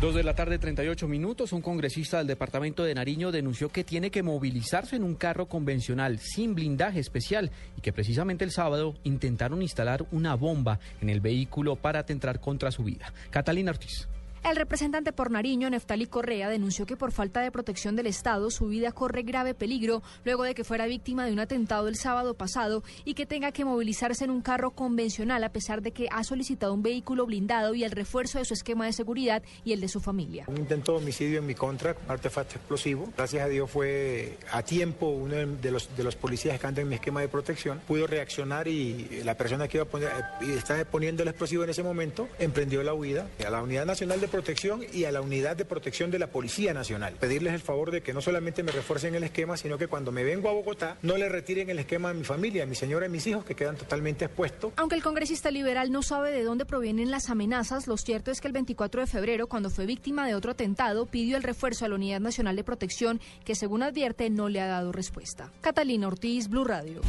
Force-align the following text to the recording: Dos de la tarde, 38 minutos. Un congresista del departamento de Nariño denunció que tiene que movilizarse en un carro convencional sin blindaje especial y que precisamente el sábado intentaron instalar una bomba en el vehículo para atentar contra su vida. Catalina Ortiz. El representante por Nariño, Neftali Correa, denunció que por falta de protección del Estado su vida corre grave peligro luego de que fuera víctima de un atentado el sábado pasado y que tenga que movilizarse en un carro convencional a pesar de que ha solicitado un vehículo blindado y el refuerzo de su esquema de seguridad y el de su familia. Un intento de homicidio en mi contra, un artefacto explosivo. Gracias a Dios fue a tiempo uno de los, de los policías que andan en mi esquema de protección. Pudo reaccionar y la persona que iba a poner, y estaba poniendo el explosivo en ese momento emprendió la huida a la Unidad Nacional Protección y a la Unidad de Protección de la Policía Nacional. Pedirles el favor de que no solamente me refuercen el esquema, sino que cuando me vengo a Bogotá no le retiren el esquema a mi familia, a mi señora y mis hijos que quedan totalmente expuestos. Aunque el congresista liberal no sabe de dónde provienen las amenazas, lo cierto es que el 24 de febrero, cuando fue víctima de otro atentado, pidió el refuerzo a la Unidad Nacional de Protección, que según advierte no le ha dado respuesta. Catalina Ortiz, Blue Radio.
Dos 0.00 0.14
de 0.14 0.22
la 0.22 0.36
tarde, 0.36 0.60
38 0.60 1.08
minutos. 1.08 1.52
Un 1.52 1.60
congresista 1.60 2.18
del 2.18 2.28
departamento 2.28 2.84
de 2.84 2.94
Nariño 2.94 3.32
denunció 3.32 3.68
que 3.68 3.82
tiene 3.82 4.12
que 4.12 4.22
movilizarse 4.22 4.94
en 4.94 5.02
un 5.02 5.16
carro 5.16 5.46
convencional 5.46 6.20
sin 6.20 6.54
blindaje 6.54 7.00
especial 7.00 7.50
y 7.76 7.80
que 7.80 7.92
precisamente 7.92 8.44
el 8.44 8.52
sábado 8.52 8.94
intentaron 9.02 9.60
instalar 9.60 10.06
una 10.12 10.36
bomba 10.36 10.78
en 11.00 11.10
el 11.10 11.20
vehículo 11.20 11.74
para 11.74 11.98
atentar 11.98 12.38
contra 12.38 12.70
su 12.70 12.84
vida. 12.84 13.12
Catalina 13.30 13.72
Ortiz. 13.72 14.08
El 14.44 14.56
representante 14.56 15.12
por 15.12 15.30
Nariño, 15.30 15.68
Neftali 15.68 16.06
Correa, 16.06 16.48
denunció 16.48 16.86
que 16.86 16.96
por 16.96 17.12
falta 17.12 17.40
de 17.40 17.50
protección 17.50 17.96
del 17.96 18.06
Estado 18.06 18.50
su 18.50 18.68
vida 18.68 18.92
corre 18.92 19.22
grave 19.22 19.54
peligro 19.54 20.02
luego 20.24 20.44
de 20.44 20.54
que 20.54 20.64
fuera 20.64 20.86
víctima 20.86 21.26
de 21.26 21.32
un 21.32 21.40
atentado 21.40 21.88
el 21.88 21.96
sábado 21.96 22.34
pasado 22.34 22.82
y 23.04 23.14
que 23.14 23.26
tenga 23.26 23.52
que 23.52 23.64
movilizarse 23.64 24.24
en 24.24 24.30
un 24.30 24.40
carro 24.40 24.70
convencional 24.70 25.42
a 25.44 25.52
pesar 25.52 25.82
de 25.82 25.90
que 25.90 26.08
ha 26.10 26.22
solicitado 26.24 26.72
un 26.72 26.82
vehículo 26.82 27.26
blindado 27.26 27.74
y 27.74 27.84
el 27.84 27.90
refuerzo 27.90 28.38
de 28.38 28.44
su 28.44 28.54
esquema 28.54 28.86
de 28.86 28.92
seguridad 28.92 29.42
y 29.64 29.72
el 29.72 29.80
de 29.80 29.88
su 29.88 30.00
familia. 30.00 30.44
Un 30.46 30.58
intento 30.58 30.92
de 30.92 30.98
homicidio 30.98 31.40
en 31.40 31.46
mi 31.46 31.54
contra, 31.54 31.96
un 32.04 32.10
artefacto 32.10 32.56
explosivo. 32.56 33.12
Gracias 33.16 33.44
a 33.44 33.48
Dios 33.48 33.70
fue 33.70 34.38
a 34.52 34.62
tiempo 34.62 35.08
uno 35.08 35.34
de 35.34 35.70
los, 35.70 35.94
de 35.96 36.04
los 36.04 36.16
policías 36.16 36.58
que 36.58 36.66
andan 36.66 36.82
en 36.82 36.88
mi 36.88 36.94
esquema 36.94 37.20
de 37.20 37.28
protección. 37.28 37.80
Pudo 37.86 38.06
reaccionar 38.06 38.68
y 38.68 39.22
la 39.24 39.36
persona 39.36 39.68
que 39.68 39.78
iba 39.78 39.84
a 39.84 39.88
poner, 39.88 40.10
y 40.40 40.52
estaba 40.52 40.84
poniendo 40.84 41.22
el 41.22 41.28
explosivo 41.28 41.64
en 41.64 41.70
ese 41.70 41.82
momento 41.82 42.28
emprendió 42.38 42.82
la 42.82 42.94
huida 42.94 43.28
a 43.44 43.50
la 43.50 43.62
Unidad 43.62 43.84
Nacional 43.84 44.20
Protección 44.28 44.82
y 44.92 45.04
a 45.04 45.12
la 45.12 45.20
Unidad 45.20 45.56
de 45.56 45.64
Protección 45.64 46.10
de 46.10 46.18
la 46.18 46.28
Policía 46.28 46.72
Nacional. 46.72 47.14
Pedirles 47.18 47.54
el 47.54 47.60
favor 47.60 47.90
de 47.90 48.02
que 48.02 48.12
no 48.12 48.20
solamente 48.20 48.62
me 48.62 48.72
refuercen 48.72 49.14
el 49.14 49.24
esquema, 49.24 49.56
sino 49.56 49.78
que 49.78 49.88
cuando 49.88 50.12
me 50.12 50.24
vengo 50.24 50.48
a 50.48 50.52
Bogotá 50.52 50.96
no 51.02 51.16
le 51.16 51.28
retiren 51.28 51.70
el 51.70 51.78
esquema 51.78 52.10
a 52.10 52.14
mi 52.14 52.24
familia, 52.24 52.62
a 52.62 52.66
mi 52.66 52.74
señora 52.74 53.06
y 53.06 53.08
mis 53.08 53.26
hijos 53.26 53.44
que 53.44 53.54
quedan 53.54 53.76
totalmente 53.76 54.24
expuestos. 54.24 54.72
Aunque 54.76 54.94
el 54.94 55.02
congresista 55.02 55.50
liberal 55.50 55.90
no 55.90 56.02
sabe 56.02 56.30
de 56.30 56.44
dónde 56.44 56.64
provienen 56.64 57.10
las 57.10 57.30
amenazas, 57.30 57.86
lo 57.86 57.96
cierto 57.96 58.30
es 58.30 58.40
que 58.40 58.48
el 58.48 58.52
24 58.52 59.00
de 59.00 59.06
febrero, 59.06 59.48
cuando 59.48 59.70
fue 59.70 59.86
víctima 59.86 60.26
de 60.26 60.34
otro 60.34 60.52
atentado, 60.52 61.06
pidió 61.06 61.36
el 61.36 61.42
refuerzo 61.42 61.84
a 61.84 61.88
la 61.88 61.94
Unidad 61.94 62.20
Nacional 62.20 62.56
de 62.56 62.64
Protección, 62.64 63.20
que 63.44 63.54
según 63.54 63.82
advierte 63.82 64.30
no 64.30 64.48
le 64.48 64.60
ha 64.60 64.66
dado 64.66 64.92
respuesta. 64.92 65.50
Catalina 65.60 66.06
Ortiz, 66.06 66.48
Blue 66.48 66.64
Radio. 66.64 67.00